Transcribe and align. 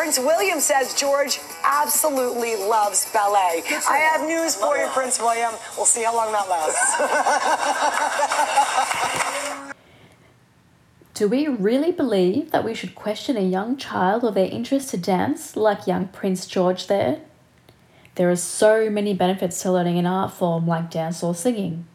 Prince 0.00 0.18
William 0.18 0.60
says 0.60 0.94
George 0.94 1.38
absolutely 1.62 2.56
loves 2.56 3.06
ballet. 3.12 3.62
I 3.86 3.98
have 3.98 4.26
news 4.26 4.54
for 4.56 4.78
you, 4.78 4.86
Prince 4.86 5.20
William. 5.20 5.52
We'll 5.76 5.84
see 5.84 6.02
how 6.04 6.16
long 6.16 6.32
that 6.32 6.48
lasts. 9.68 9.74
Do 11.12 11.28
we 11.28 11.48
really 11.48 11.92
believe 11.92 12.50
that 12.50 12.64
we 12.64 12.72
should 12.72 12.94
question 12.94 13.36
a 13.36 13.42
young 13.42 13.76
child 13.76 14.24
or 14.24 14.32
their 14.32 14.48
interest 14.48 14.88
to 14.92 14.96
dance 14.96 15.54
like 15.54 15.86
young 15.86 16.08
Prince 16.08 16.46
George 16.46 16.86
there? 16.86 17.20
There 18.14 18.30
are 18.30 18.36
so 18.36 18.88
many 18.88 19.12
benefits 19.12 19.60
to 19.60 19.70
learning 19.70 19.98
an 19.98 20.06
art 20.06 20.32
form 20.32 20.66
like 20.66 20.90
dance 20.90 21.22
or 21.22 21.34
singing. 21.34 21.86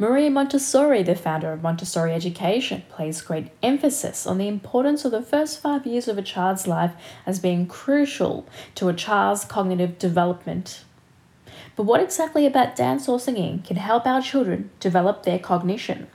Maria 0.00 0.30
Montessori, 0.30 1.02
the 1.02 1.14
founder 1.14 1.52
of 1.52 1.62
Montessori 1.62 2.14
education, 2.14 2.82
places 2.88 3.20
great 3.20 3.48
emphasis 3.62 4.26
on 4.26 4.38
the 4.38 4.48
importance 4.48 5.04
of 5.04 5.10
the 5.10 5.20
first 5.20 5.60
five 5.60 5.84
years 5.84 6.08
of 6.08 6.16
a 6.16 6.22
child's 6.22 6.66
life 6.66 6.92
as 7.26 7.38
being 7.38 7.66
crucial 7.66 8.46
to 8.74 8.88
a 8.88 8.94
child's 8.94 9.44
cognitive 9.44 9.98
development. 9.98 10.84
But 11.76 11.82
what 11.82 12.00
exactly 12.00 12.46
about 12.46 12.76
dance 12.76 13.10
or 13.10 13.20
singing 13.20 13.60
can 13.60 13.76
help 13.76 14.06
our 14.06 14.22
children 14.22 14.70
develop 14.80 15.24
their 15.24 15.38
cognition? 15.38 16.06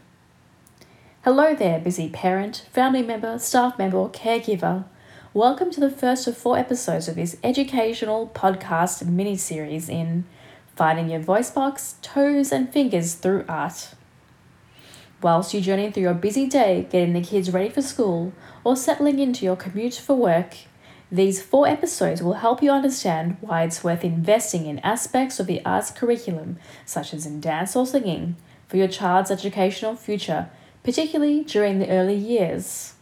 Hello 1.24 1.54
there, 1.54 1.80
busy 1.80 2.10
parent, 2.10 2.66
family 2.72 3.04
member, 3.04 3.38
staff 3.38 3.77
member, 3.77 3.98
or 3.98 4.10
caregiver. 4.10 4.86
Welcome 5.32 5.70
to 5.70 5.80
the 5.80 5.91
first 5.91 6.26
of 6.26 6.36
four 6.36 6.58
episodes 6.58 7.08
of 7.08 7.18
this 7.18 7.38
educational 7.44 8.32
podcast 8.34 9.05
mini 9.05 9.38
series 9.38 9.90
in 9.90 10.26
finding 10.76 11.10
your 11.10 11.22
voice 11.22 11.50
box, 11.50 11.96
toes, 12.02 12.52
and 12.52 12.72
fingers 12.72 13.16
through 13.16 13.46
art. 13.48 13.94
Whilst 15.22 15.54
you 15.54 15.62
journey 15.62 15.90
through 15.92 16.04
your 16.04 16.14
busy 16.14 16.48
day 16.48 16.88
getting 16.92 17.14
the 17.14 17.22
kids 17.22 17.52
ready 17.52 17.70
for 17.70 17.82
school 17.82 18.34
or 18.64 18.76
settling 18.76 19.20
into 19.20 19.46
your 19.46 19.56
commute 19.56 19.96
for 19.96 20.16
work, 20.16 20.56
these 21.12 21.42
four 21.42 21.68
episodes 21.68 22.22
will 22.22 22.34
help 22.34 22.62
you 22.62 22.72
understand 22.72 23.38
why 23.40 23.64
it's 23.64 23.84
worth 23.84 24.04
investing 24.04 24.66
in 24.66 24.80
aspects 24.80 25.40
of 25.40 25.48
the 25.48 25.64
arts 25.64 25.91
curriculum, 25.91 26.58
such 26.86 27.14
as 27.14 27.26
in 27.26 27.40
dance 27.40 27.76
or 27.76 27.86
singing, 27.86 28.36
for 28.68 28.77
your 28.77 28.88
child's 28.88 29.32
educational 29.32 29.96
future, 29.96 30.49
particularly 30.84 31.44
during 31.44 31.80
the 31.80 31.90
early 31.90 32.16
years. 32.16 32.94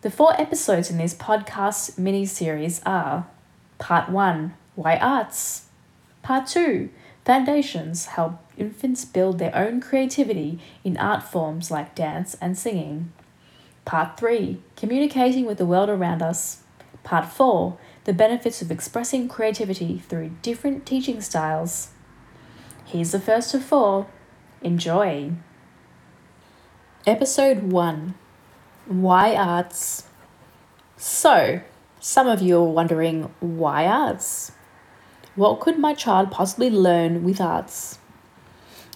The 0.00 0.10
four 0.10 0.40
episodes 0.40 0.90
in 0.90 0.98
this 0.98 1.14
podcast 1.14 1.98
mini 1.98 2.26
series 2.26 2.80
are 2.86 3.26
Part 3.78 4.08
1 4.08 4.54
Why 4.74 4.96
Arts? 4.96 5.63
Part 6.24 6.46
2 6.46 6.88
Foundations 7.26 8.06
help 8.06 8.38
infants 8.56 9.04
build 9.04 9.38
their 9.38 9.54
own 9.54 9.78
creativity 9.78 10.58
in 10.82 10.96
art 10.96 11.22
forms 11.22 11.70
like 11.70 11.94
dance 11.94 12.34
and 12.40 12.56
singing. 12.56 13.12
Part 13.84 14.16
3 14.16 14.58
Communicating 14.74 15.44
with 15.44 15.58
the 15.58 15.66
world 15.66 15.90
around 15.90 16.22
us. 16.22 16.62
Part 17.02 17.26
4 17.26 17.76
The 18.04 18.14
benefits 18.14 18.62
of 18.62 18.70
expressing 18.70 19.28
creativity 19.28 19.98
through 19.98 20.30
different 20.40 20.86
teaching 20.86 21.20
styles. 21.20 21.90
Here's 22.86 23.12
the 23.12 23.20
first 23.20 23.52
of 23.52 23.62
four. 23.62 24.06
Enjoy! 24.62 25.30
Episode 27.06 27.64
1 27.64 28.14
Why 28.86 29.36
Arts? 29.36 30.04
So, 30.96 31.60
some 32.00 32.28
of 32.28 32.40
you 32.40 32.60
are 32.60 32.64
wondering 32.64 33.30
why 33.40 33.86
arts? 33.86 34.52
What 35.36 35.58
could 35.58 35.80
my 35.80 35.94
child 35.94 36.30
possibly 36.30 36.70
learn 36.70 37.24
with 37.24 37.40
arts? 37.40 37.98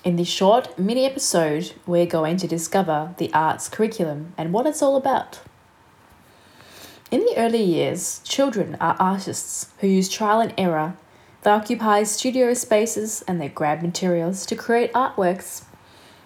In 0.04 0.14
this 0.14 0.28
short 0.28 0.78
mini 0.78 1.04
episode, 1.04 1.72
we're 1.84 2.06
going 2.06 2.36
to 2.36 2.46
discover 2.46 3.12
the 3.18 3.34
arts 3.34 3.68
curriculum 3.68 4.34
and 4.38 4.52
what 4.52 4.64
it's 4.64 4.80
all 4.80 4.94
about. 4.94 5.40
In 7.10 7.24
the 7.24 7.36
early 7.36 7.64
years, 7.64 8.20
children 8.22 8.76
are 8.80 8.94
artists 9.00 9.72
who 9.78 9.88
use 9.88 10.08
trial 10.08 10.38
and 10.38 10.54
error. 10.56 10.96
They 11.42 11.50
occupy 11.50 12.04
studio 12.04 12.54
spaces 12.54 13.24
and 13.26 13.40
they 13.40 13.48
grab 13.48 13.82
materials 13.82 14.46
to 14.46 14.54
create 14.54 14.92
artworks. 14.92 15.64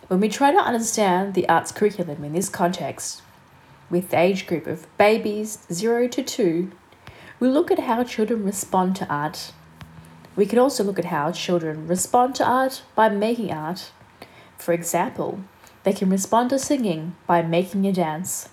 When 0.08 0.20
we 0.20 0.28
try 0.28 0.52
to 0.52 0.58
understand 0.58 1.32
the 1.32 1.48
arts 1.48 1.72
curriculum 1.72 2.22
in 2.22 2.34
this 2.34 2.50
context, 2.50 3.22
with 3.88 4.10
the 4.10 4.18
age 4.18 4.46
group 4.46 4.66
of 4.66 4.86
babies 4.98 5.60
0 5.72 6.08
to 6.08 6.22
2, 6.22 6.70
we 7.40 7.48
look 7.48 7.70
at 7.70 7.78
how 7.78 8.04
children 8.04 8.44
respond 8.44 8.94
to 8.96 9.08
art 9.08 9.52
we 10.34 10.46
can 10.46 10.58
also 10.58 10.82
look 10.84 10.98
at 10.98 11.06
how 11.06 11.30
children 11.32 11.86
respond 11.86 12.34
to 12.36 12.44
art 12.44 12.82
by 12.94 13.08
making 13.08 13.52
art. 13.52 13.90
For 14.56 14.72
example, 14.72 15.40
they 15.84 15.92
can 15.92 16.08
respond 16.08 16.50
to 16.50 16.58
singing 16.58 17.16
by 17.26 17.42
making 17.42 17.86
a 17.86 17.92
dance. 17.92 18.48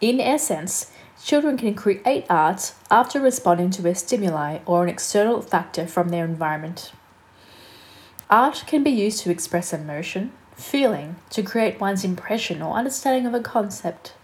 In 0.00 0.20
essence, 0.20 0.92
children 1.22 1.56
can 1.56 1.74
create 1.74 2.24
art 2.30 2.72
after 2.90 3.20
responding 3.20 3.70
to 3.70 3.88
a 3.88 3.94
stimuli 3.94 4.60
or 4.64 4.84
an 4.84 4.88
external 4.88 5.42
factor 5.42 5.86
from 5.86 6.08
their 6.08 6.24
environment. 6.24 6.92
Art 8.30 8.64
can 8.66 8.84
be 8.84 8.90
used 8.90 9.22
to 9.22 9.30
express 9.30 9.72
emotion, 9.72 10.32
feeling, 10.54 11.16
to 11.30 11.42
create 11.42 11.80
one's 11.80 12.04
impression 12.04 12.62
or 12.62 12.74
understanding 12.76 13.26
of 13.26 13.34
a 13.34 13.40
concept. 13.40 14.14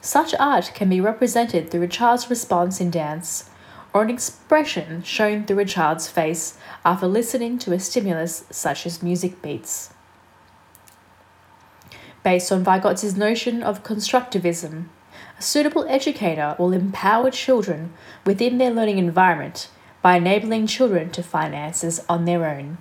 Such 0.00 0.34
art 0.40 0.72
can 0.74 0.88
be 0.88 1.00
represented 1.00 1.70
through 1.70 1.82
a 1.82 1.88
child's 1.88 2.28
response 2.28 2.80
in 2.80 2.90
dance 2.90 3.50
or 3.92 4.02
an 4.02 4.10
expression 4.10 5.02
shown 5.02 5.44
through 5.44 5.58
a 5.58 5.64
child's 5.64 6.08
face 6.08 6.58
after 6.84 7.06
listening 7.06 7.58
to 7.58 7.72
a 7.72 7.78
stimulus 7.78 8.44
such 8.50 8.86
as 8.86 9.02
music 9.02 9.42
beats. 9.42 9.92
Based 12.22 12.52
on 12.52 12.64
Vygotsky's 12.64 13.16
notion 13.16 13.62
of 13.62 13.82
constructivism, 13.82 14.86
a 15.38 15.42
suitable 15.42 15.84
educator 15.88 16.54
will 16.58 16.72
empower 16.72 17.30
children 17.30 17.92
within 18.24 18.58
their 18.58 18.70
learning 18.70 18.98
environment 18.98 19.68
by 20.00 20.16
enabling 20.16 20.66
children 20.66 21.10
to 21.10 21.22
find 21.22 21.54
answers 21.54 22.00
on 22.08 22.24
their 22.24 22.46
own. 22.46 22.78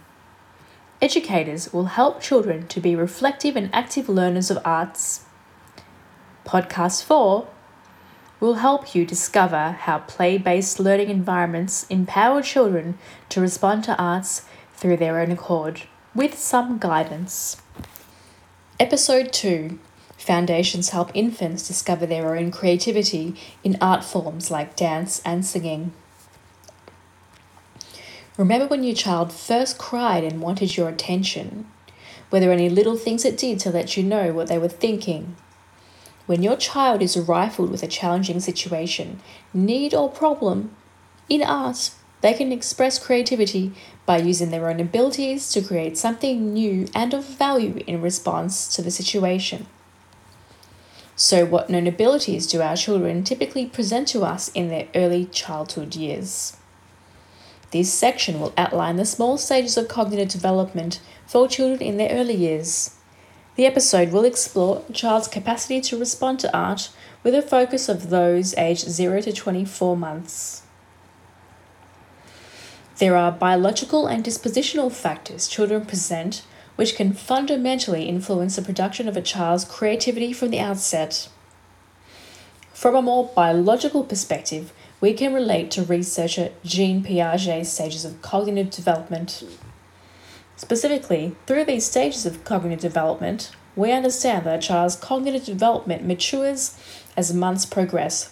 Educators 1.01 1.73
will 1.73 1.85
help 1.85 2.21
children 2.21 2.67
to 2.67 2.79
be 2.79 2.95
reflective 2.95 3.55
and 3.55 3.73
active 3.73 4.07
learners 4.07 4.51
of 4.51 4.59
arts. 4.63 5.25
Podcast 6.45 7.03
4 7.03 7.47
will 8.41 8.55
help 8.55 8.93
you 8.95 9.05
discover 9.05 9.71
how 9.71 9.99
play 9.99 10.37
based 10.37 10.79
learning 10.79 11.09
environments 11.09 11.85
empower 11.89 12.41
children 12.41 12.97
to 13.29 13.39
respond 13.39 13.83
to 13.85 13.95
arts 13.97 14.41
through 14.73 14.97
their 14.97 15.19
own 15.19 15.31
accord, 15.31 15.83
with 16.15 16.37
some 16.37 16.79
guidance. 16.79 17.61
Episode 18.79 19.31
2 19.31 19.79
Foundations 20.17 20.89
help 20.89 21.11
infants 21.13 21.67
discover 21.67 22.05
their 22.05 22.35
own 22.35 22.51
creativity 22.51 23.35
in 23.63 23.77
art 23.79 24.03
forms 24.03 24.51
like 24.51 24.75
dance 24.75 25.21
and 25.23 25.45
singing. 25.45 25.93
Remember 28.37 28.67
when 28.67 28.83
your 28.83 28.95
child 28.95 29.31
first 29.31 29.77
cried 29.77 30.23
and 30.23 30.41
wanted 30.41 30.77
your 30.77 30.89
attention? 30.89 31.67
Were 32.31 32.39
there 32.39 32.51
any 32.51 32.69
little 32.69 32.97
things 32.97 33.23
it 33.23 33.37
did 33.37 33.59
to 33.59 33.69
let 33.69 33.97
you 33.97 34.03
know 34.03 34.31
what 34.33 34.47
they 34.47 34.57
were 34.57 34.69
thinking, 34.69 35.35
when 36.31 36.41
your 36.41 36.55
child 36.55 37.01
is 37.01 37.17
rifled 37.17 37.69
with 37.69 37.83
a 37.83 37.87
challenging 37.87 38.39
situation, 38.39 39.19
need, 39.53 39.93
or 39.93 40.09
problem, 40.09 40.73
in 41.27 41.43
art, 41.43 41.91
they 42.21 42.33
can 42.33 42.53
express 42.53 42.97
creativity 42.97 43.73
by 44.05 44.17
using 44.17 44.49
their 44.49 44.69
own 44.69 44.79
abilities 44.79 45.51
to 45.51 45.61
create 45.61 45.97
something 45.97 46.53
new 46.53 46.87
and 46.95 47.13
of 47.13 47.25
value 47.25 47.83
in 47.85 48.01
response 48.01 48.73
to 48.73 48.81
the 48.81 48.91
situation. 48.91 49.67
So, 51.17 51.45
what 51.45 51.69
known 51.69 51.85
abilities 51.85 52.47
do 52.47 52.61
our 52.61 52.77
children 52.77 53.25
typically 53.25 53.65
present 53.65 54.07
to 54.07 54.21
us 54.21 54.47
in 54.53 54.69
their 54.69 54.87
early 54.95 55.25
childhood 55.25 55.97
years? 55.97 56.55
This 57.71 57.91
section 57.91 58.39
will 58.39 58.53
outline 58.55 58.95
the 58.95 59.03
small 59.03 59.37
stages 59.37 59.75
of 59.75 59.89
cognitive 59.89 60.29
development 60.29 61.01
for 61.27 61.49
children 61.49 61.81
in 61.81 61.97
their 61.97 62.11
early 62.11 62.35
years. 62.35 62.95
The 63.55 63.65
episode 63.65 64.11
will 64.11 64.23
explore 64.23 64.83
a 64.87 64.93
child's 64.93 65.27
capacity 65.27 65.81
to 65.81 65.97
respond 65.97 66.39
to 66.39 66.57
art 66.57 66.89
with 67.23 67.35
a 67.35 67.41
focus 67.41 67.89
of 67.89 68.09
those 68.09 68.55
aged 68.57 68.89
0 68.89 69.21
to 69.21 69.33
24 69.33 69.97
months. 69.97 70.63
There 72.97 73.17
are 73.17 73.31
biological 73.31 74.07
and 74.07 74.23
dispositional 74.23 74.91
factors 74.91 75.47
children 75.47 75.85
present 75.85 76.43
which 76.75 76.95
can 76.95 77.13
fundamentally 77.13 78.05
influence 78.05 78.55
the 78.55 78.61
production 78.61 79.07
of 79.07 79.17
a 79.17 79.21
child's 79.21 79.65
creativity 79.65 80.33
from 80.33 80.49
the 80.49 80.59
outset. 80.59 81.27
From 82.73 82.95
a 82.95 83.01
more 83.01 83.29
biological 83.35 84.03
perspective, 84.03 84.71
we 84.99 85.13
can 85.13 85.33
relate 85.33 85.69
to 85.71 85.83
researcher 85.83 86.51
Jean 86.63 87.03
Piaget's 87.03 87.69
stages 87.69 88.05
of 88.05 88.21
cognitive 88.21 88.69
development. 88.69 89.43
Specifically, 90.61 91.35
through 91.47 91.65
these 91.65 91.87
stages 91.87 92.27
of 92.27 92.43
cognitive 92.43 92.81
development, 92.81 93.49
we 93.75 93.91
understand 93.91 94.45
that 94.45 94.59
a 94.59 94.61
child's 94.61 94.95
cognitive 94.95 95.43
development 95.43 96.05
matures 96.05 96.77
as 97.17 97.33
months 97.33 97.65
progress. 97.65 98.31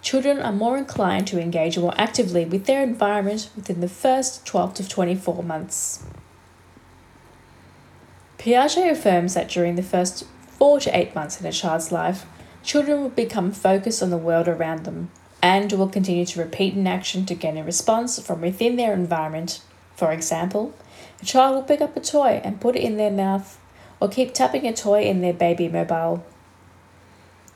Children 0.00 0.38
are 0.38 0.50
more 0.50 0.78
inclined 0.78 1.26
to 1.26 1.38
engage 1.38 1.76
more 1.76 1.92
actively 1.98 2.46
with 2.46 2.64
their 2.64 2.82
environment 2.82 3.50
within 3.54 3.82
the 3.82 3.90
first 3.90 4.46
12 4.46 4.72
to 4.72 4.88
24 4.88 5.42
months. 5.42 6.02
Piaget 8.38 8.90
affirms 8.90 9.34
that 9.34 9.50
during 9.50 9.74
the 9.74 9.82
first 9.82 10.24
4 10.56 10.80
to 10.80 10.98
8 10.98 11.14
months 11.14 11.38
in 11.38 11.46
a 11.46 11.52
child's 11.52 11.92
life, 11.92 12.24
children 12.62 13.02
will 13.02 13.10
become 13.10 13.52
focused 13.52 14.02
on 14.02 14.08
the 14.08 14.16
world 14.16 14.48
around 14.48 14.84
them 14.84 15.10
and 15.42 15.70
will 15.72 15.90
continue 15.90 16.24
to 16.24 16.40
repeat 16.40 16.72
an 16.72 16.86
action 16.86 17.26
to 17.26 17.34
gain 17.34 17.58
a 17.58 17.62
response 17.62 18.18
from 18.18 18.40
within 18.40 18.76
their 18.76 18.94
environment. 18.94 19.60
For 19.98 20.12
example, 20.12 20.74
a 21.20 21.24
child 21.24 21.56
will 21.56 21.62
pick 21.64 21.80
up 21.80 21.96
a 21.96 22.00
toy 22.00 22.40
and 22.44 22.60
put 22.60 22.76
it 22.76 22.84
in 22.84 22.98
their 22.98 23.10
mouth 23.10 23.58
or 23.98 24.08
keep 24.08 24.32
tapping 24.32 24.64
a 24.64 24.72
toy 24.72 25.02
in 25.02 25.22
their 25.22 25.32
baby 25.32 25.68
mobile. 25.68 26.24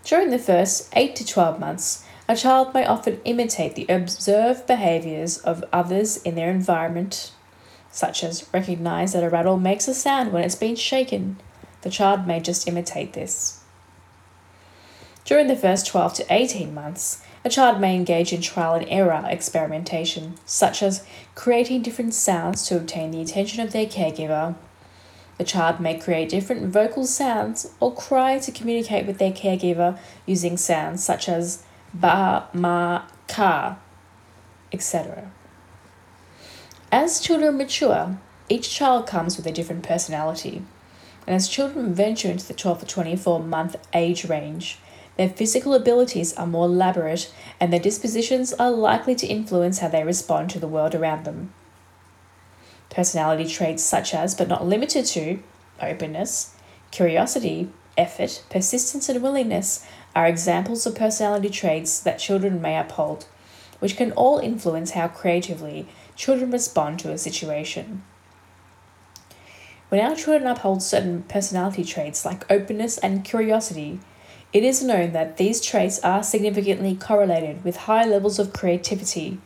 During 0.02 0.30
the 0.30 0.40
first 0.40 0.90
8 0.92 1.14
to 1.14 1.24
12 1.24 1.60
months, 1.60 2.04
a 2.28 2.34
child 2.34 2.74
may 2.74 2.84
often 2.84 3.20
imitate 3.24 3.76
the 3.76 3.86
observed 3.88 4.66
behaviors 4.66 5.38
of 5.38 5.62
others 5.72 6.16
in 6.16 6.34
their 6.34 6.50
environment, 6.50 7.30
such 7.92 8.24
as 8.24 8.52
recognize 8.52 9.12
that 9.12 9.22
a 9.22 9.30
rattle 9.30 9.56
makes 9.56 9.86
a 9.86 9.94
sound 9.94 10.32
when 10.32 10.42
it's 10.42 10.56
been 10.56 10.74
shaken. 10.74 11.36
The 11.82 11.90
child 11.90 12.26
may 12.26 12.40
just 12.40 12.66
imitate 12.66 13.12
this. 13.12 13.61
During 15.32 15.46
the 15.46 15.56
first 15.56 15.86
12 15.86 16.12
to 16.12 16.26
18 16.28 16.74
months, 16.74 17.22
a 17.42 17.48
child 17.48 17.80
may 17.80 17.96
engage 17.96 18.34
in 18.34 18.42
trial 18.42 18.74
and 18.74 18.86
error 18.90 19.24
experimentation, 19.26 20.34
such 20.44 20.82
as 20.82 21.06
creating 21.34 21.80
different 21.80 22.12
sounds 22.12 22.66
to 22.66 22.76
obtain 22.76 23.12
the 23.12 23.22
attention 23.22 23.62
of 23.62 23.72
their 23.72 23.86
caregiver. 23.86 24.56
The 25.38 25.44
child 25.44 25.80
may 25.80 25.96
create 25.98 26.28
different 26.28 26.70
vocal 26.70 27.06
sounds 27.06 27.72
or 27.80 27.94
cry 27.94 28.40
to 28.40 28.52
communicate 28.52 29.06
with 29.06 29.16
their 29.16 29.32
caregiver 29.32 29.98
using 30.26 30.58
sounds 30.58 31.02
such 31.02 31.30
as 31.30 31.64
ba, 31.94 32.46
ma, 32.52 33.04
ka, 33.26 33.78
etc. 34.70 35.30
As 36.92 37.20
children 37.20 37.56
mature, 37.56 38.18
each 38.50 38.68
child 38.68 39.06
comes 39.06 39.38
with 39.38 39.46
a 39.46 39.52
different 39.52 39.82
personality. 39.82 40.60
And 41.26 41.34
as 41.34 41.48
children 41.48 41.94
venture 41.94 42.28
into 42.28 42.46
the 42.46 42.52
12 42.52 42.80
to 42.80 42.86
24 42.86 43.40
month 43.40 43.76
age 43.94 44.26
range, 44.26 44.78
their 45.16 45.28
physical 45.28 45.74
abilities 45.74 46.32
are 46.34 46.46
more 46.46 46.66
elaborate 46.66 47.32
and 47.60 47.72
their 47.72 47.80
dispositions 47.80 48.52
are 48.54 48.70
likely 48.70 49.14
to 49.14 49.26
influence 49.26 49.78
how 49.78 49.88
they 49.88 50.04
respond 50.04 50.50
to 50.50 50.58
the 50.58 50.68
world 50.68 50.94
around 50.94 51.24
them. 51.24 51.52
Personality 52.90 53.48
traits 53.48 53.82
such 53.82 54.14
as, 54.14 54.34
but 54.34 54.48
not 54.48 54.66
limited 54.66 55.06
to, 55.06 55.38
openness, 55.80 56.54
curiosity, 56.90 57.70
effort, 57.96 58.42
persistence, 58.50 59.08
and 59.08 59.22
willingness 59.22 59.86
are 60.14 60.26
examples 60.26 60.86
of 60.86 60.94
personality 60.94 61.48
traits 61.48 62.00
that 62.00 62.18
children 62.18 62.60
may 62.60 62.78
uphold, 62.78 63.26
which 63.78 63.96
can 63.96 64.12
all 64.12 64.38
influence 64.38 64.92
how 64.92 65.08
creatively 65.08 65.88
children 66.16 66.50
respond 66.50 66.98
to 66.98 67.10
a 67.10 67.18
situation. 67.18 68.02
When 69.88 70.00
our 70.00 70.16
children 70.16 70.46
uphold 70.46 70.82
certain 70.82 71.22
personality 71.24 71.84
traits 71.84 72.24
like 72.24 72.50
openness 72.50 72.96
and 72.98 73.24
curiosity, 73.24 74.00
it 74.52 74.64
is 74.64 74.82
known 74.82 75.12
that 75.12 75.38
these 75.38 75.60
traits 75.60 75.98
are 76.00 76.22
significantly 76.22 76.94
correlated 76.94 77.64
with 77.64 77.76
high 77.76 78.04
levels 78.04 78.38
of 78.38 78.52
creativity. 78.52 79.38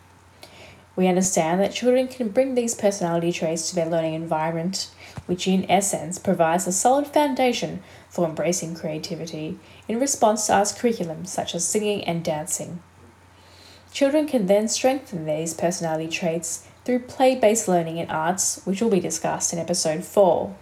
We 0.96 1.06
understand 1.06 1.60
that 1.60 1.74
children 1.74 2.08
can 2.08 2.30
bring 2.30 2.54
these 2.54 2.74
personality 2.74 3.30
traits 3.30 3.68
to 3.68 3.76
their 3.76 3.88
learning 3.88 4.14
environment, 4.14 4.90
which 5.26 5.46
in 5.46 5.70
essence 5.70 6.18
provides 6.18 6.66
a 6.66 6.72
solid 6.72 7.06
foundation 7.06 7.82
for 8.08 8.26
embracing 8.26 8.74
creativity 8.74 9.58
in 9.86 10.00
response 10.00 10.46
to 10.46 10.54
arts 10.54 10.72
curriculum 10.72 11.26
such 11.26 11.54
as 11.54 11.68
singing 11.68 12.02
and 12.04 12.24
dancing. 12.24 12.82
Children 13.92 14.26
can 14.26 14.46
then 14.46 14.68
strengthen 14.68 15.24
these 15.24 15.54
personality 15.54 16.08
traits 16.08 16.66
through 16.84 17.00
play 17.00 17.36
based 17.36 17.68
learning 17.68 17.98
in 17.98 18.10
arts, 18.10 18.60
which 18.64 18.80
will 18.80 18.90
be 18.90 19.00
discussed 19.00 19.52
in 19.52 19.58
episode 19.58 20.04
4. 20.04 20.54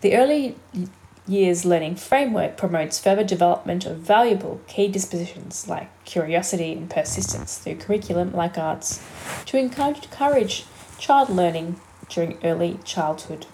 The 0.00 0.16
early 0.16 0.56
years 1.26 1.64
learning 1.64 1.94
framework 1.94 2.56
promotes 2.56 2.98
further 2.98 3.22
development 3.22 3.86
of 3.86 3.96
valuable 3.98 4.60
key 4.66 4.88
dispositions 4.88 5.68
like 5.68 5.88
curiosity 6.04 6.72
and 6.72 6.90
persistence 6.90 7.58
through 7.58 7.76
curriculum 7.76 8.32
like 8.32 8.58
arts 8.58 9.04
to 9.46 9.56
encourage 9.56 10.64
child 10.98 11.28
learning 11.28 11.80
during 12.08 12.38
early 12.44 12.78
childhood. 12.84 13.46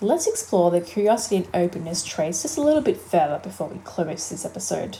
Let's 0.00 0.26
explore 0.26 0.70
the 0.70 0.80
curiosity 0.80 1.36
and 1.36 1.48
openness 1.54 2.04
traits 2.04 2.42
just 2.42 2.58
a 2.58 2.62
little 2.62 2.82
bit 2.82 2.98
further 2.98 3.40
before 3.42 3.68
we 3.68 3.78
close 3.78 4.28
this 4.28 4.44
episode. 4.44 4.98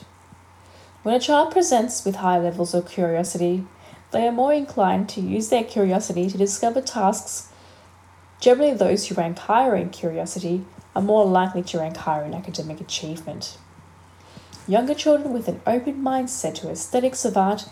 When 1.02 1.14
a 1.14 1.20
child 1.20 1.52
presents 1.52 2.04
with 2.04 2.16
high 2.16 2.38
levels 2.38 2.72
of 2.72 2.88
curiosity, 2.88 3.66
they 4.12 4.26
are 4.26 4.32
more 4.32 4.54
inclined 4.54 5.10
to 5.10 5.20
use 5.20 5.50
their 5.50 5.64
curiosity 5.64 6.30
to 6.30 6.38
discover 6.38 6.80
tasks. 6.80 7.48
Generally, 8.40 8.74
those 8.74 9.06
who 9.06 9.14
rank 9.14 9.38
higher 9.38 9.76
in 9.76 9.90
curiosity 9.90 10.64
are 10.94 11.02
more 11.02 11.24
likely 11.24 11.62
to 11.62 11.78
rank 11.78 11.96
higher 11.96 12.24
in 12.24 12.34
academic 12.34 12.80
achievement. 12.80 13.58
Younger 14.66 14.94
children 14.94 15.32
with 15.32 15.48
an 15.48 15.60
open 15.66 16.02
mindset 16.02 16.54
to 16.56 16.70
aesthetics 16.70 17.24
of 17.24 17.36
art 17.36 17.66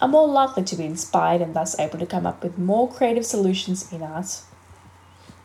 are 0.00 0.08
more 0.08 0.28
likely 0.28 0.64
to 0.64 0.76
be 0.76 0.84
inspired 0.84 1.42
and 1.42 1.54
thus 1.54 1.78
able 1.78 1.98
to 1.98 2.06
come 2.06 2.26
up 2.26 2.42
with 2.42 2.56
more 2.56 2.90
creative 2.90 3.26
solutions 3.26 3.92
in 3.92 4.02
art. 4.02 4.40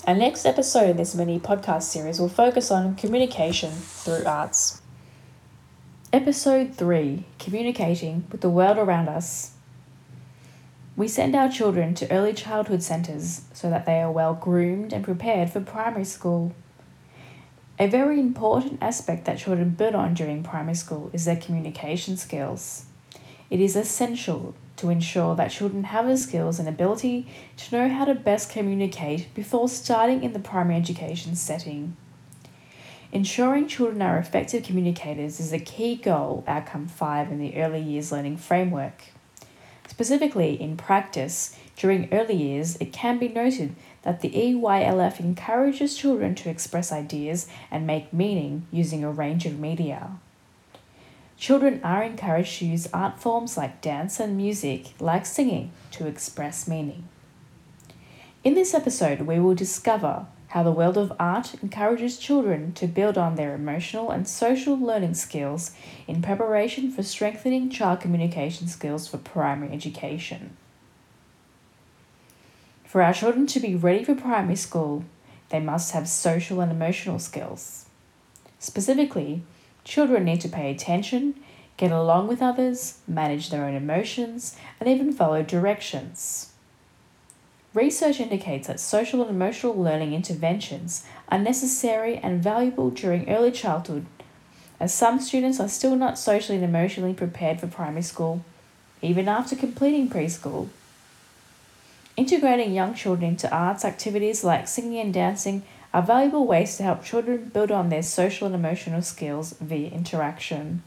Our 0.08 0.16
next 0.16 0.46
episode 0.46 0.92
in 0.92 0.98
this 0.98 1.16
mini 1.16 1.40
podcast 1.40 1.84
series 1.84 2.20
will 2.20 2.30
focus 2.30 2.72
on 2.72 2.96
communication 2.96 3.72
through 3.72 4.26
arts. 4.26 4.82
Episode 6.14 6.76
3 6.76 7.26
Communicating 7.40 8.26
with 8.32 8.42
the 8.42 8.50
World 8.50 8.78
Around 8.78 9.10
Us. 9.10 9.52
We 10.96 11.10
send 11.10 11.36
our 11.36 11.50
children 11.50 11.94
to 11.96 12.10
early 12.10 12.32
childhood 12.32 12.84
centres 12.84 13.42
so 13.52 13.70
that 13.70 13.86
they 13.86 14.02
are 14.02 14.12
well 14.12 14.34
groomed 14.34 14.94
and 14.94 15.04
prepared 15.04 15.50
for 15.50 15.60
primary 15.60 16.06
school. 16.06 16.54
A 17.78 17.88
very 17.88 18.22
important 18.22 18.82
aspect 18.82 19.26
that 19.26 19.38
children 19.38 19.72
build 19.72 19.96
on 19.96 20.14
during 20.14 20.44
primary 20.44 20.76
school 20.76 21.10
is 21.12 21.26
their 21.26 21.36
communication 21.36 22.16
skills. 22.16 22.86
It 23.50 23.60
is 23.60 23.76
essential 23.76 24.56
to 24.78 24.90
ensure 24.90 25.36
that 25.36 25.52
children 25.52 25.84
have 25.86 26.08
the 26.08 26.16
skills 26.16 26.58
and 26.58 26.70
ability 26.70 27.28
to 27.58 27.76
know 27.76 27.90
how 27.90 28.06
to 28.06 28.16
best 28.16 28.50
communicate 28.50 29.34
before 29.34 29.68
starting 29.68 30.24
in 30.24 30.32
the 30.32 30.40
primary 30.40 30.78
education 30.78 31.36
setting. 31.36 31.98
Ensuring 33.12 33.68
children 33.68 34.02
are 34.02 34.18
effective 34.18 34.64
communicators 34.64 35.42
is 35.42 35.52
a 35.52 35.60
key 35.60 35.96
goal, 35.96 36.46
outcome 36.48 36.88
5 36.88 37.30
in 37.30 37.40
the 37.40 37.58
early 37.58 37.82
years 37.82 38.10
learning 38.10 38.38
framework. 38.38 39.04
Specifically, 39.88 40.60
in 40.60 40.78
practice, 40.78 41.58
during 41.76 42.12
early 42.14 42.36
years, 42.36 42.78
it 42.78 42.94
can 42.94 43.20
be 43.20 43.28
noted 43.28 43.76
that 44.06 44.22
the 44.22 44.30
EYLF 44.30 45.20
encourages 45.20 45.98
children 45.98 46.36
to 46.36 46.50
express 46.50 46.92
ideas 46.92 47.48
and 47.70 47.86
make 47.86 48.14
meaning 48.14 48.68
using 48.72 49.04
a 49.04 49.12
range 49.12 49.46
of 49.46 49.60
media. 49.60 50.12
Children 51.38 51.82
are 51.84 52.04
encouraged 52.04 52.60
to 52.60 52.66
use 52.66 52.88
art 52.94 53.20
forms 53.20 53.58
like 53.58 53.82
dance 53.82 54.22
and 54.22 54.38
music, 54.38 54.94
like 55.02 55.26
singing, 55.26 55.72
to 55.92 56.08
express 56.08 56.68
meaning. 56.68 57.10
In 58.44 58.54
this 58.54 58.74
episode, 58.74 59.22
we 59.22 59.40
will 59.40 59.56
discover 59.56 60.28
how 60.50 60.64
the 60.64 60.72
world 60.72 60.98
of 60.98 61.12
art 61.20 61.56
encourages 61.62 62.18
children 62.18 62.72
to 62.74 62.88
build 62.88 63.18
on 63.18 63.36
their 63.36 63.56
emotional 63.56 64.12
and 64.12 64.28
social 64.28 64.78
learning 64.78 65.16
skills 65.16 65.72
in 66.08 66.22
preparation 66.22 66.92
for 66.92 67.04
strengthening 67.04 67.70
child 67.70 68.00
communication 68.00 68.68
skills 68.68 69.08
for 69.08 69.18
primary 69.18 69.74
education. 69.74 70.56
For 72.96 73.02
our 73.02 73.14
children 73.14 73.46
to 73.48 73.60
be 73.60 73.76
ready 73.76 74.06
for 74.06 74.16
primary 74.16 74.56
school, 74.56 75.04
they 75.50 75.60
must 75.60 75.92
have 75.92 76.08
social 76.08 76.62
and 76.62 76.72
emotional 76.72 77.20
skills. 77.20 77.88
Specifically, 78.58 79.42
Children 79.84 80.24
need 80.24 80.40
to 80.40 80.48
pay 80.48 80.72
attention, 80.72 81.36
get 81.76 81.92
along 81.92 82.30
with 82.30 82.42
others, 82.42 83.00
manage 83.06 83.50
their 83.50 83.66
own 83.66 83.76
emotions, 83.76 84.56
and 84.80 84.88
even 84.88 85.12
follow 85.12 85.44
directions. 85.44 86.54
Research 87.74 88.22
indicates 88.22 88.68
that 88.68 88.80
social 88.80 89.20
and 89.22 89.30
emotional 89.30 89.76
learning 89.76 90.14
interventions 90.14 91.06
are 91.28 91.38
necessary 91.38 92.16
and 92.16 92.42
valuable 92.42 92.92
during 92.92 93.30
early 93.30 93.52
childhood, 93.52 94.06
as 94.80 94.94
some 94.94 95.20
students 95.20 95.60
are 95.60 95.68
still 95.68 95.98
not 95.98 96.18
socially 96.18 96.60
and 96.60 96.64
emotionally 96.64 97.14
prepared 97.14 97.60
for 97.60 97.68
primary 97.68 98.04
school, 98.04 98.46
even 99.02 99.28
after 99.28 99.54
completing 99.54 100.10
preschool. 100.10 100.70
Integrating 102.18 102.74
young 102.74 102.94
children 102.94 103.32
into 103.32 103.54
arts 103.54 103.84
activities 103.84 104.44
like 104.44 104.70
singing 104.70 105.00
and 105.00 105.14
dancing 105.14 105.64
are 105.94 106.02
valuable 106.02 106.48
ways 106.48 106.78
to 106.78 106.84
help 106.84 107.04
children 107.04 107.52
build 107.54 107.72
on 107.72 107.90
their 107.90 108.04
social 108.04 108.46
and 108.46 108.56
emotional 108.56 109.02
skills 109.02 109.54
via 109.60 109.90
interaction. 109.90 110.82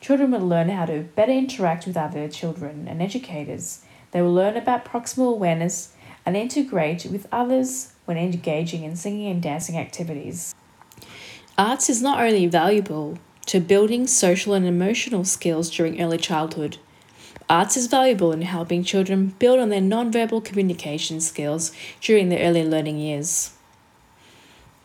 Children 0.00 0.30
will 0.30 0.46
learn 0.46 0.68
how 0.68 0.86
to 0.86 1.02
better 1.16 1.32
interact 1.32 1.86
with 1.86 1.96
other 1.96 2.28
children 2.28 2.86
and 2.86 3.02
educators. 3.02 3.82
They 4.12 4.22
will 4.22 4.32
learn 4.32 4.56
about 4.56 4.84
proximal 4.84 5.32
awareness 5.32 5.92
and 6.24 6.36
integrate 6.36 7.06
with 7.06 7.26
others 7.32 7.92
when 8.04 8.16
engaging 8.16 8.84
in 8.84 8.94
singing 8.94 9.28
and 9.28 9.42
dancing 9.42 9.76
activities. 9.76 10.54
Arts 11.58 11.90
is 11.90 12.00
not 12.00 12.20
only 12.20 12.46
valuable 12.46 13.18
to 13.46 13.58
building 13.58 14.06
social 14.06 14.54
and 14.54 14.66
emotional 14.66 15.24
skills 15.24 15.68
during 15.70 16.00
early 16.00 16.18
childhood, 16.18 16.78
arts 17.48 17.76
is 17.76 17.86
valuable 17.86 18.32
in 18.32 18.42
helping 18.42 18.82
children 18.82 19.34
build 19.38 19.60
on 19.60 19.68
their 19.68 19.80
nonverbal 19.80 20.44
communication 20.44 21.20
skills 21.20 21.72
during 22.00 22.28
their 22.28 22.46
early 22.46 22.64
learning 22.64 22.98
years. 22.98 23.52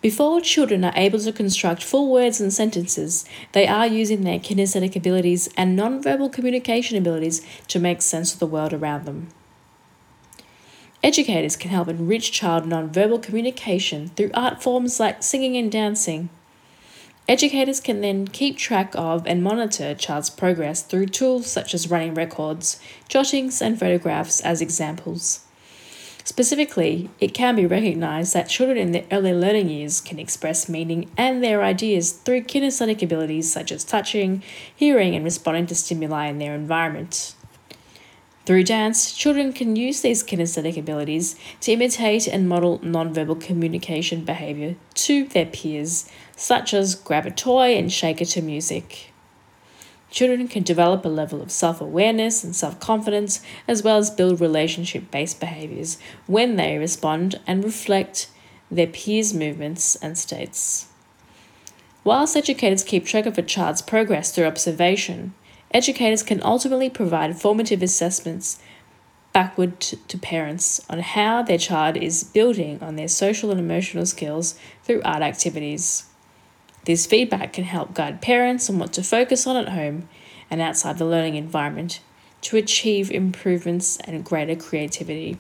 Before 0.02 0.42
children 0.42 0.84
are 0.84 0.94
able 0.96 1.20
to 1.20 1.32
construct 1.32 1.84
full 1.84 2.12
words 2.12 2.42
and 2.42 2.52
sentences, 2.52 3.24
they 3.52 3.68
are 3.68 3.86
using 3.86 4.24
their 4.24 4.40
kinesthetic 4.40 4.96
abilities 4.96 5.48
and 5.56 5.78
nonverbal 5.78 6.34
communication 6.34 6.98
abilities 6.98 7.46
to 7.68 7.80
make 7.80 8.02
sense 8.02 8.34
of 8.34 8.40
the 8.40 8.48
world 8.48 8.74
around 8.74 9.06
them. 9.06 9.28
Educators 11.04 11.56
can 11.56 11.70
help 11.70 11.88
enrich 11.88 12.32
child 12.32 12.66
nonverbal 12.66 13.22
communication 13.22 14.10
through 14.10 14.32
art 14.34 14.62
forms 14.62 15.00
like 15.00 15.22
singing 15.22 15.56
and 15.56 15.72
dancing. 15.72 16.30
Educators 17.28 17.80
can 17.80 18.02
then 18.02 18.28
keep 18.28 18.58
track 18.58 18.94
of 18.96 19.26
and 19.28 19.44
monitor 19.44 19.94
child's 19.94 20.30
progress 20.30 20.82
through 20.82 21.06
tools 21.06 21.48
such 21.48 21.74
as 21.74 21.90
running 21.90 22.14
records, 22.14 22.80
jottings, 23.08 23.62
and 23.62 23.80
photographs 23.80 24.42
as 24.42 24.62
examples. 24.62 25.46
Specifically, 26.24 27.10
it 27.20 27.34
can 27.34 27.56
be 27.56 27.66
recognized 27.66 28.34
that 28.34 28.50
children 28.50 28.78
in 28.78 28.92
their 28.92 29.06
early 29.12 29.34
learning 29.34 29.70
years 29.70 30.02
can 30.02 30.20
express 30.20 30.70
meaning 30.70 31.10
and 31.18 31.44
their 31.44 31.64
ideas 31.64 32.12
through 32.12 32.44
kinesthetic 32.44 33.02
abilities 33.02 33.52
such 33.52 33.72
as 33.72 33.84
touching, 33.84 34.44
hearing, 34.76 35.16
and 35.16 35.24
responding 35.24 35.66
to 35.68 35.76
stimuli 35.76 36.28
in 36.28 36.38
their 36.38 36.54
environment. 36.54 37.34
Through 38.46 38.64
dance, 38.64 39.14
children 39.14 39.54
can 39.54 39.76
use 39.76 40.02
these 40.02 40.24
kinesthetic 40.24 40.78
abilities 40.78 41.36
to 41.62 41.74
imitate 41.74 42.28
and 42.28 42.50
model 42.50 42.80
nonverbal 42.80 43.40
communication 43.40 44.26
behavior 44.26 44.76
to 44.96 45.26
their 45.26 45.46
peers, 45.46 46.10
such 46.42 46.74
as 46.74 46.96
grab 46.96 47.28
a 47.28 47.30
toy 47.30 47.76
and 47.78 47.94
shake 47.94 48.20
it 48.20 48.26
to 48.26 48.42
music. 48.42 49.12
Children 50.10 50.48
can 50.48 50.64
develop 50.64 51.06
a 51.06 51.10
level 51.10 51.40
of 51.40 51.52
self 51.52 51.80
awareness 51.80 52.44
and 52.44 52.56
self 52.56 52.80
confidence, 52.80 53.42
as 53.68 53.84
well 53.84 53.98
as 53.98 54.10
build 54.10 54.42
relationship 54.42 55.12
based 55.12 55.40
behaviors 55.40 56.00
when 56.26 56.56
they 56.56 56.80
respond 56.80 57.40
and 57.46 57.64
reflect 57.64 58.28
their 58.72 58.88
peers' 58.88 59.36
movements 59.36 59.96
and 59.98 60.18
states. 60.18 60.88
Whilst 62.04 62.36
educators 62.36 62.84
keep 62.84 63.06
track 63.06 63.28
of 63.28 63.38
a 63.38 63.44
child's 63.44 63.84
progress 63.84 64.32
through 64.32 64.46
observation, 64.48 65.36
educators 65.72 66.24
can 66.24 66.42
ultimately 66.44 66.90
provide 66.90 67.40
formative 67.40 67.84
assessments 67.84 68.60
backward 69.32 69.80
to 69.80 70.18
parents 70.18 70.82
on 70.90 71.00
how 71.00 71.44
their 71.44 71.60
child 71.60 71.98
is 71.98 72.24
building 72.24 72.82
on 72.82 72.96
their 72.96 73.08
social 73.08 73.52
and 73.52 73.60
emotional 73.60 74.08
skills 74.08 74.56
through 74.84 75.04
art 75.04 75.22
activities. 75.22 76.06
This 76.86 77.06
feedback 77.06 77.54
can 77.54 77.64
help 77.64 77.94
guide 77.94 78.22
parents 78.22 78.70
on 78.70 78.80
what 78.80 78.94
to 78.94 79.04
focus 79.04 79.46
on 79.46 79.56
at 79.56 79.70
home 79.70 80.10
and 80.50 80.62
outside 80.62 80.98
the 80.98 81.06
learning 81.06 81.36
environment 81.36 82.02
to 82.42 82.58
achieve 82.58 83.12
improvements 83.12 83.98
and 83.98 84.26
greater 84.26 84.56
creativity. 84.56 85.38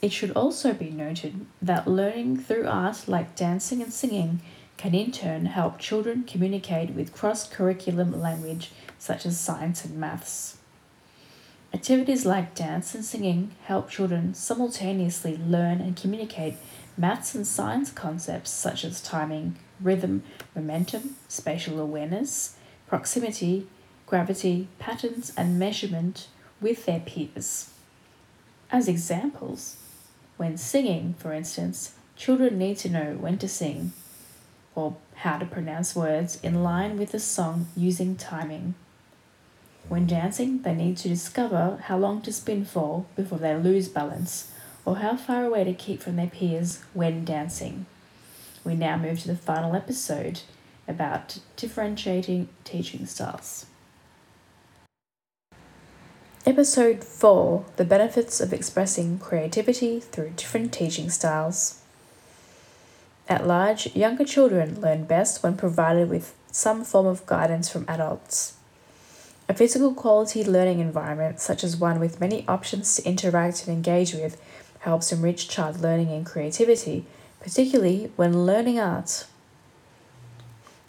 It 0.00 0.12
should 0.12 0.30
also 0.30 0.72
be 0.72 0.90
noted 0.90 1.44
that 1.60 1.88
learning 1.88 2.38
through 2.38 2.66
art 2.66 3.08
like 3.08 3.36
dancing 3.36 3.82
and 3.82 3.92
singing 3.92 4.40
can 4.76 4.94
in 4.94 5.10
turn 5.10 5.46
help 5.46 5.78
children 5.78 6.24
communicate 6.24 6.90
with 6.90 7.12
cross 7.12 7.48
curriculum 7.48 8.18
language 8.18 8.70
such 8.98 9.26
as 9.26 9.38
science 9.38 9.84
and 9.84 9.98
maths. 9.98 10.58
Activities 11.74 12.24
like 12.24 12.54
dance 12.54 12.94
and 12.94 13.04
singing 13.04 13.50
help 13.64 13.90
children 13.90 14.32
simultaneously 14.34 15.36
learn 15.36 15.80
and 15.80 15.96
communicate 15.96 16.54
Maths 16.98 17.32
and 17.32 17.46
science 17.46 17.92
concepts 17.92 18.50
such 18.50 18.84
as 18.84 19.00
timing, 19.00 19.56
rhythm, 19.80 20.24
momentum, 20.56 21.14
spatial 21.28 21.78
awareness, 21.78 22.56
proximity, 22.88 23.68
gravity, 24.06 24.66
patterns, 24.80 25.32
and 25.36 25.60
measurement 25.60 26.26
with 26.60 26.86
their 26.86 26.98
peers. 26.98 27.70
As 28.72 28.88
examples, 28.88 29.76
when 30.38 30.56
singing, 30.56 31.14
for 31.18 31.32
instance, 31.32 31.94
children 32.16 32.58
need 32.58 32.78
to 32.78 32.90
know 32.90 33.14
when 33.14 33.38
to 33.38 33.48
sing 33.48 33.92
or 34.74 34.96
how 35.16 35.38
to 35.38 35.46
pronounce 35.46 35.94
words 35.94 36.40
in 36.42 36.64
line 36.64 36.98
with 36.98 37.12
the 37.12 37.20
song 37.20 37.68
using 37.76 38.16
timing. 38.16 38.74
When 39.88 40.08
dancing, 40.08 40.62
they 40.62 40.74
need 40.74 40.96
to 40.98 41.08
discover 41.08 41.78
how 41.84 41.96
long 41.96 42.22
to 42.22 42.32
spin 42.32 42.64
for 42.64 43.06
before 43.14 43.38
they 43.38 43.54
lose 43.54 43.88
balance 43.88 44.50
or 44.84 44.96
how 44.96 45.16
far 45.16 45.44
away 45.44 45.64
to 45.64 45.74
keep 45.74 46.00
from 46.02 46.16
their 46.16 46.26
peers 46.26 46.82
when 46.94 47.24
dancing. 47.24 47.86
We 48.64 48.74
now 48.74 48.96
move 48.96 49.20
to 49.20 49.28
the 49.28 49.36
final 49.36 49.74
episode 49.74 50.40
about 50.86 51.38
differentiating 51.56 52.48
teaching 52.64 53.06
styles. 53.06 53.66
Episode 56.46 57.04
4 57.04 57.66
The 57.76 57.84
Benefits 57.84 58.40
of 58.40 58.52
Expressing 58.52 59.18
Creativity 59.18 60.00
Through 60.00 60.30
Different 60.36 60.72
Teaching 60.72 61.10
Styles. 61.10 61.82
At 63.28 63.46
large, 63.46 63.94
younger 63.94 64.24
children 64.24 64.80
learn 64.80 65.04
best 65.04 65.42
when 65.42 65.58
provided 65.58 66.08
with 66.08 66.34
some 66.50 66.84
form 66.84 67.06
of 67.06 67.26
guidance 67.26 67.68
from 67.68 67.84
adults. 67.86 68.54
A 69.50 69.54
physical 69.54 69.92
quality 69.92 70.42
learning 70.42 70.80
environment, 70.80 71.40
such 71.40 71.62
as 71.62 71.76
one 71.76 72.00
with 72.00 72.20
many 72.20 72.46
options 72.48 72.96
to 72.96 73.06
interact 73.06 73.66
and 73.66 73.76
engage 73.76 74.14
with, 74.14 74.40
helps 74.80 75.12
enrich 75.12 75.48
child 75.48 75.80
learning 75.80 76.10
and 76.10 76.24
creativity, 76.24 77.04
particularly 77.40 78.10
when 78.16 78.46
learning 78.46 78.78
art. 78.78 79.26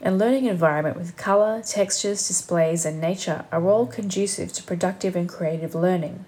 A 0.01 0.12
learning 0.12 0.46
environment 0.46 0.96
with 0.96 1.17
colour, 1.17 1.62
textures, 1.62 2.25
displays, 2.25 2.86
and 2.86 3.01
nature 3.01 3.46
are 3.51 3.67
all 3.67 3.86
conducive 3.86 4.53
to 4.53 4.63
productive 4.63 5.15
and 5.15 5.27
creative 5.27 5.75
learning. 5.75 6.25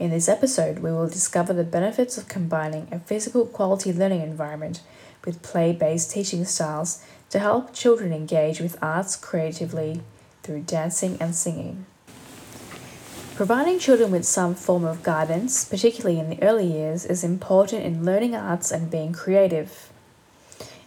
In 0.00 0.10
this 0.10 0.28
episode, 0.28 0.80
we 0.80 0.90
will 0.90 1.06
discover 1.06 1.52
the 1.52 1.62
benefits 1.62 2.18
of 2.18 2.26
combining 2.26 2.88
a 2.90 2.98
physical 2.98 3.46
quality 3.46 3.92
learning 3.92 4.22
environment 4.22 4.80
with 5.24 5.42
play 5.42 5.72
based 5.72 6.10
teaching 6.10 6.44
styles 6.44 7.04
to 7.30 7.38
help 7.38 7.72
children 7.72 8.12
engage 8.12 8.60
with 8.60 8.76
arts 8.82 9.14
creatively 9.14 10.02
through 10.42 10.62
dancing 10.62 11.16
and 11.20 11.36
singing. 11.36 11.86
Providing 13.34 13.78
children 13.78 14.10
with 14.10 14.26
some 14.26 14.54
form 14.54 14.84
of 14.84 15.02
guidance, 15.02 15.64
particularly 15.64 16.20
in 16.20 16.28
the 16.28 16.42
early 16.42 16.66
years, 16.66 17.06
is 17.06 17.24
important 17.24 17.82
in 17.82 18.04
learning 18.04 18.34
arts 18.36 18.70
and 18.70 18.90
being 18.90 19.14
creative. 19.14 19.90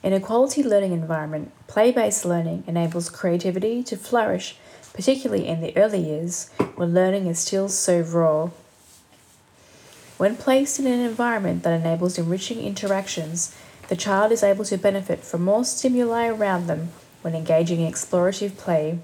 In 0.03 0.13
a 0.13 0.19
quality 0.19 0.63
learning 0.63 0.91
environment, 0.91 1.51
play 1.65 1.91
based 1.91 2.23
learning 2.23 2.63
enables 2.67 3.09
creativity 3.09 3.81
to 3.85 3.97
flourish, 3.97 4.57
particularly 4.93 5.47
in 5.47 5.59
the 5.59 5.75
early 5.75 5.99
years 5.99 6.51
when 6.75 6.93
learning 6.93 7.25
is 7.25 7.39
still 7.39 7.67
so 7.67 8.01
raw. 8.01 8.51
When 10.17 10.37
placed 10.37 10.79
in 10.79 10.85
an 10.85 10.99
environment 10.99 11.63
that 11.63 11.73
enables 11.73 12.19
enriching 12.19 12.59
interactions, 12.59 13.55
the 13.87 13.95
child 13.95 14.31
is 14.31 14.43
able 14.43 14.65
to 14.65 14.77
benefit 14.77 15.21
from 15.21 15.43
more 15.43 15.65
stimuli 15.65 16.27
around 16.27 16.67
them 16.67 16.89
when 17.23 17.33
engaging 17.33 17.81
in 17.81 17.91
explorative 17.91 18.55
play. 18.55 18.99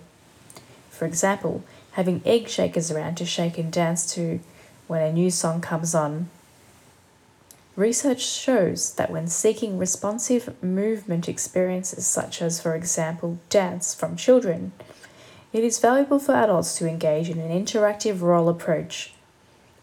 For 0.92 1.08
example, 1.08 1.64
having 1.94 2.22
egg 2.26 2.48
shakers 2.48 2.92
around 2.92 3.16
to 3.16 3.26
shake 3.26 3.58
and 3.58 3.72
dance 3.72 4.14
to 4.14 4.40
when 4.88 5.02
a 5.02 5.12
new 5.12 5.30
song 5.30 5.62
comes 5.62 5.94
on. 5.96 6.30
Research 7.76 8.22
shows 8.22 8.94
that 8.96 9.12
when 9.12 9.28
seeking 9.28 9.78
responsive 9.78 10.62
movement 10.62 11.30
experiences, 11.30 12.06
such 12.06 12.42
as, 12.42 12.62
for 12.62 12.76
example, 12.76 13.40
dance 13.50 13.96
from 13.96 14.18
children, 14.18 14.74
it 15.54 15.64
is 15.64 15.80
valuable 15.80 16.20
for 16.20 16.34
adults 16.34 16.78
to 16.78 16.88
engage 16.88 17.30
in 17.30 17.40
an 17.40 17.50
interactive 17.50 18.22
role 18.22 18.50
approach, 18.50 19.14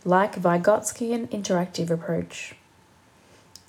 like 0.04 0.40
Vygotskian 0.40 1.28
interactive 1.28 1.90
approach. 1.90 2.54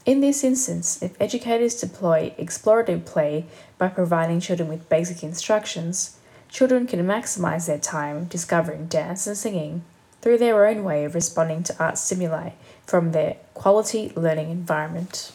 In 0.05 0.21
this 0.21 0.43
instance, 0.43 1.01
if 1.01 1.19
educators 1.21 1.79
deploy 1.79 2.33
explorative 2.39 3.05
play 3.05 3.45
by 3.77 3.89
providing 3.89 4.39
children 4.39 4.67
with 4.67 4.89
basic 4.89 5.23
instructions, 5.23 6.17
children 6.49 6.87
can 6.87 7.05
maximize 7.05 7.67
their 7.67 7.79
time 7.79 8.25
discovering 8.25 8.87
dance 8.87 9.27
and 9.27 9.37
singing 9.37 9.83
through 10.21 10.37
their 10.37 10.65
own 10.65 10.83
way 10.83 11.05
of 11.05 11.15
responding 11.15 11.63
to 11.63 11.83
art 11.83 11.97
stimuli 11.97 12.51
from 12.85 13.11
their 13.11 13.37
quality 13.53 14.11
learning 14.15 14.49
environment. 14.49 15.31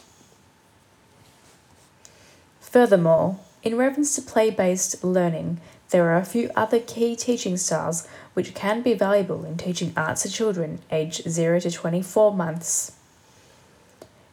Furthermore, 2.59 3.39
in 3.63 3.77
reference 3.77 4.13
to 4.15 4.21
play 4.21 4.49
based 4.49 5.03
learning, 5.03 5.59
there 5.89 6.09
are 6.09 6.17
a 6.17 6.25
few 6.25 6.51
other 6.55 6.79
key 6.79 7.15
teaching 7.15 7.57
styles 7.57 8.07
which 8.33 8.53
can 8.53 8.81
be 8.81 8.93
valuable 8.93 9.45
in 9.45 9.55
teaching 9.55 9.93
arts 9.95 10.23
to 10.23 10.29
children 10.29 10.79
aged 10.91 11.29
0 11.29 11.61
to 11.61 11.71
24 11.71 12.33
months. 12.33 12.91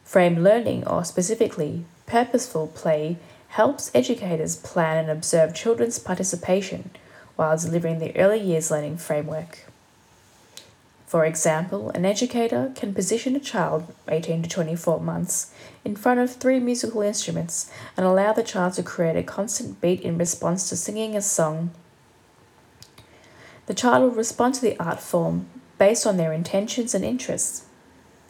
Frame 0.03 0.43
learning, 0.43 0.85
or 0.85 1.05
specifically 1.05 1.85
purposeful 2.05 2.67
play, 2.67 3.17
helps 3.53 3.91
educators 3.93 4.55
plan 4.55 4.97
and 4.97 5.11
observe 5.11 5.53
children's 5.53 5.99
participation 5.99 6.89
while 7.35 7.55
delivering 7.55 7.99
the 7.99 8.15
early 8.17 8.39
years 8.39 8.71
learning 8.71 8.97
framework. 8.97 9.65
For 11.05 11.23
example, 11.23 11.91
an 11.91 12.03
educator 12.03 12.71
can 12.75 12.95
position 12.95 13.35
a 13.35 13.39
child 13.39 13.93
18 14.07 14.41
to 14.41 14.49
24 14.49 14.99
months 15.01 15.53
in 15.85 15.95
front 15.95 16.19
of 16.19 16.31
three 16.33 16.59
musical 16.59 17.03
instruments 17.03 17.69
and 17.95 18.07
allow 18.07 18.33
the 18.33 18.41
child 18.41 18.73
to 18.73 18.81
create 18.81 19.15
a 19.15 19.21
constant 19.21 19.79
beat 19.79 20.01
in 20.01 20.17
response 20.17 20.67
to 20.69 20.75
singing 20.75 21.15
a 21.15 21.21
song. 21.21 21.69
The 23.67 23.75
child 23.75 24.01
will 24.01 24.17
respond 24.17 24.55
to 24.55 24.61
the 24.61 24.79
art 24.79 24.99
form 24.99 25.45
based 25.77 26.07
on 26.07 26.17
their 26.17 26.33
intentions 26.33 26.95
and 26.95 27.05
interests. 27.05 27.65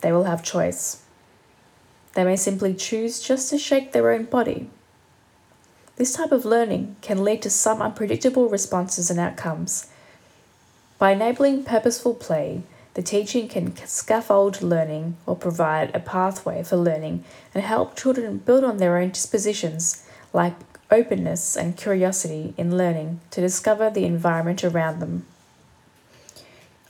they 0.01 0.12
will 0.12 0.25
have 0.25 0.44
choice. 0.44 1.03
They 2.13 2.25
may 2.25 2.36
simply 2.36 2.74
choose 2.74 3.22
just 3.22 3.50
to 3.51 3.58
shake 3.58 3.94
their 3.94 4.12
own 4.12 4.25
body. 4.25 4.70
This 5.95 6.13
type 6.13 6.31
of 6.31 6.43
learning 6.43 6.95
can 7.01 7.23
lead 7.23 7.43
to 7.43 7.51
some 7.51 7.79
unpredictable 7.79 8.50
responses 8.50 9.12
and 9.12 9.19
outcomes. 9.19 9.88
By 10.97 11.12
enabling 11.12 11.65
purposeful 11.65 12.15
play, 12.15 12.63
the 12.95 13.03
teaching 13.03 13.47
can 13.47 13.75
scaffold 13.85 14.63
learning 14.63 15.17
or 15.27 15.35
provide 15.35 15.95
a 15.95 16.00
pathway 16.00 16.63
for 16.63 16.77
learning 16.77 17.23
and 17.53 17.63
help 17.63 17.95
children 17.95 18.38
build 18.39 18.63
on 18.63 18.77
their 18.77 18.97
own 18.97 19.09
dispositions, 19.09 20.03
like 20.33 20.55
openness 20.89 21.55
and 21.55 21.77
curiosity 21.77 22.55
in 22.57 22.75
learning 22.75 23.19
to 23.29 23.41
discover 23.41 23.91
the 23.91 24.05
environment 24.05 24.63
around 24.63 25.00
them. 25.00 25.25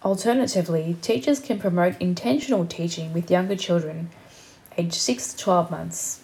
Alternatively, 0.04 0.98
teachers 1.02 1.40
can 1.40 1.60
promote 1.60 2.00
intentional 2.02 2.66
teaching 2.66 3.12
with 3.14 3.32
younger 3.32 3.56
children, 3.56 4.10
aged 4.78 4.94
6 4.94 5.34
to 5.34 5.38
12 5.44 5.72
months. 5.72 6.22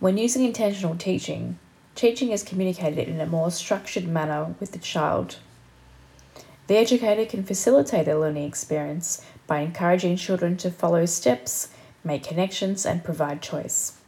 When 0.00 0.18
using 0.18 0.44
intentional 0.44 0.96
teaching, 0.96 1.58
teaching 1.94 2.30
is 2.30 2.42
communicated 2.42 3.08
in 3.08 3.20
a 3.20 3.26
more 3.26 3.50
structured 3.50 4.06
manner 4.06 4.54
with 4.58 4.72
the 4.72 4.78
child. 4.78 5.36
The 6.66 6.76
educator 6.76 7.26
can 7.26 7.44
facilitate 7.44 8.06
their 8.06 8.18
learning 8.18 8.44
experience 8.44 9.24
by 9.46 9.60
encouraging 9.60 10.16
children 10.16 10.56
to 10.58 10.70
follow 10.70 11.04
steps, 11.06 11.68
make 12.04 12.24
connections, 12.24 12.86
and 12.86 13.04
provide 13.04 13.42
choice. 13.42 13.98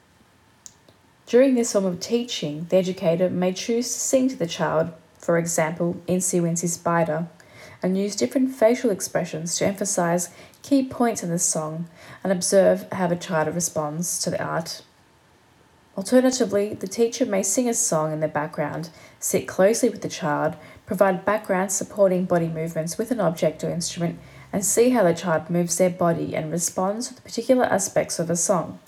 During 1.27 1.55
this 1.55 1.73
form 1.73 1.87
of 1.87 2.01
teaching, 2.01 2.67
the 2.69 2.77
educator 2.77 3.31
may 3.31 3.53
choose 3.53 3.93
to 3.93 4.01
sing 4.01 4.29
to 4.29 4.37
the 4.37 4.47
child, 4.47 4.93
for 5.19 5.39
example, 5.39 6.01
Incy 6.07 6.41
Wincy 6.41 6.69
Spider, 6.69 7.29
and 7.83 7.99
use 7.99 8.17
different 8.17 8.55
facial 8.55 8.91
expressions 8.91 9.57
to 9.57 9.67
emphasize 9.67 10.31
key 10.63 10.87
points 10.87 11.23
in 11.23 11.31
the 11.31 11.39
song 11.39 11.89
and 12.23 12.33
observe 12.33 12.87
how 12.93 13.07
the 13.07 13.17
child 13.17 13.55
responds 13.55 14.19
to 14.21 14.31
the 14.31 14.43
art. 14.43 14.83
Alternatively, 15.97 16.75
the 16.75 16.89
teacher 16.89 17.25
may 17.25 17.43
sing 17.43 17.69
a 17.69 17.75
song 17.75 18.13
in 18.13 18.19
the 18.19 18.27
background, 18.27 18.91
sit 19.21 19.47
closely 19.47 19.89
with 19.89 20.03
the 20.03 20.09
child, 20.09 20.57
provide 20.87 21.25
background 21.25 21.71
supporting 21.71 22.25
body 22.25 22.49
movements 22.49 22.99
with 22.99 23.13
an 23.13 23.21
object 23.21 23.63
or 23.63 23.71
instrument, 23.71 24.19
and 24.53 24.65
see 24.65 24.91
how 24.91 25.05
the 25.05 25.15
child 25.15 25.49
moves 25.49 25.79
their 25.79 25.91
body 25.91 26.35
and 26.35 26.51
responds 26.51 27.07
to 27.07 27.15
the 27.15 27.23
particular 27.23 27.65
aspects 27.65 28.19
of 28.19 28.29
a 28.29 28.35
song. 28.35 28.81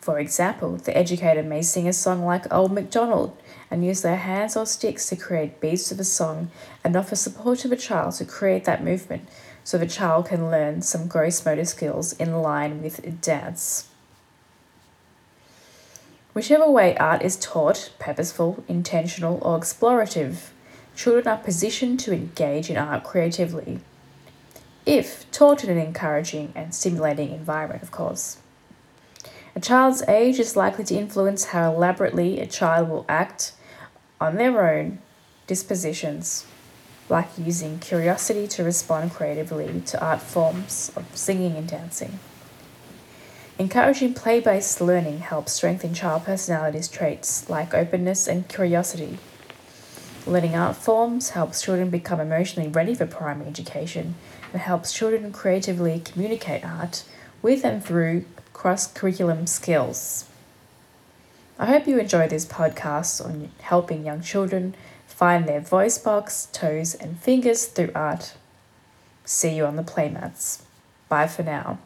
For 0.00 0.18
example, 0.18 0.78
the 0.78 0.96
educator 0.96 1.44
may 1.44 1.62
sing 1.62 1.86
a 1.86 1.92
song 1.92 2.24
like 2.24 2.52
Old 2.52 2.72
MacDonald 2.72 3.36
and 3.70 3.84
use 3.84 4.02
their 4.02 4.16
hands 4.16 4.56
or 4.56 4.66
sticks 4.66 5.08
to 5.10 5.16
create 5.16 5.60
beats 5.60 5.92
of 5.92 6.00
a 6.00 6.04
song 6.04 6.50
and 6.82 6.96
offer 6.96 7.14
support 7.14 7.60
to 7.60 7.68
the 7.68 7.76
child 7.76 8.14
to 8.14 8.24
create 8.24 8.64
that 8.64 8.82
movement 8.82 9.28
so 9.62 9.78
the 9.78 9.86
child 9.86 10.26
can 10.26 10.50
learn 10.50 10.82
some 10.82 11.06
gross 11.06 11.46
motor 11.46 11.64
skills 11.64 12.14
in 12.14 12.42
line 12.42 12.82
with 12.82 13.20
dance. 13.20 13.91
Whichever 16.32 16.70
way 16.70 16.96
art 16.96 17.20
is 17.20 17.36
taught, 17.36 17.92
purposeful, 17.98 18.64
intentional, 18.66 19.38
or 19.42 19.58
explorative, 19.58 20.48
children 20.96 21.28
are 21.28 21.36
positioned 21.36 22.00
to 22.00 22.12
engage 22.12 22.70
in 22.70 22.78
art 22.78 23.04
creatively. 23.04 23.80
If 24.86 25.30
taught 25.30 25.62
in 25.62 25.70
an 25.70 25.76
encouraging 25.76 26.52
and 26.54 26.74
stimulating 26.74 27.32
environment, 27.32 27.82
of 27.82 27.90
course. 27.90 28.38
A 29.54 29.60
child's 29.60 30.02
age 30.08 30.38
is 30.38 30.56
likely 30.56 30.84
to 30.86 30.94
influence 30.94 31.46
how 31.46 31.74
elaborately 31.74 32.40
a 32.40 32.46
child 32.46 32.88
will 32.88 33.04
act 33.10 33.52
on 34.18 34.36
their 34.36 34.66
own 34.66 35.00
dispositions, 35.46 36.46
like 37.10 37.28
using 37.36 37.78
curiosity 37.78 38.48
to 38.48 38.64
respond 38.64 39.12
creatively 39.12 39.82
to 39.82 40.02
art 40.02 40.22
forms 40.22 40.90
of 40.96 41.04
singing 41.14 41.56
and 41.56 41.68
dancing. 41.68 42.18
Encouraging 43.62 44.12
play 44.12 44.40
based 44.40 44.80
learning 44.80 45.20
helps 45.20 45.52
strengthen 45.52 45.94
child 45.94 46.24
personalities 46.24 46.88
traits 46.88 47.48
like 47.48 47.72
openness 47.72 48.26
and 48.26 48.48
curiosity. 48.48 49.18
Learning 50.26 50.56
art 50.56 50.74
forms 50.74 51.30
helps 51.30 51.62
children 51.62 51.88
become 51.88 52.18
emotionally 52.18 52.68
ready 52.68 52.92
for 52.92 53.06
primary 53.06 53.46
education 53.48 54.16
and 54.52 54.60
helps 54.60 54.92
children 54.92 55.30
creatively 55.30 56.02
communicate 56.04 56.64
art 56.64 57.04
with 57.40 57.64
and 57.64 57.84
through 57.84 58.24
cross 58.52 58.88
curriculum 58.92 59.46
skills. 59.46 60.24
I 61.56 61.66
hope 61.66 61.86
you 61.86 62.00
enjoy 62.00 62.26
this 62.26 62.44
podcast 62.44 63.24
on 63.24 63.52
helping 63.60 64.04
young 64.04 64.22
children 64.22 64.74
find 65.06 65.46
their 65.46 65.60
voice 65.60 65.98
box, 65.98 66.48
toes, 66.52 66.96
and 66.96 67.16
fingers 67.16 67.66
through 67.66 67.92
art. 67.94 68.34
See 69.24 69.54
you 69.54 69.66
on 69.66 69.76
the 69.76 69.84
playmats. 69.84 70.62
Bye 71.08 71.28
for 71.28 71.44
now. 71.44 71.78